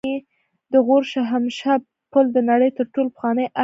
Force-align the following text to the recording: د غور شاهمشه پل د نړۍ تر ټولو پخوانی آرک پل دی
د 0.71 0.73
غور 0.85 1.03
شاهمشه 1.13 1.73
پل 2.11 2.25
د 2.33 2.37
نړۍ 2.49 2.69
تر 2.77 2.85
ټولو 2.93 3.09
پخوانی 3.15 3.45
آرک 3.45 3.49
پل 3.53 3.57
دی 3.57 3.59